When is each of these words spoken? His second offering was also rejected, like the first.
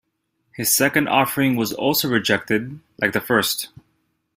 His 0.55 0.73
second 0.73 1.09
offering 1.09 1.55
was 1.55 1.73
also 1.73 2.09
rejected, 2.09 2.79
like 2.99 3.13
the 3.13 3.21
first. 3.21 3.67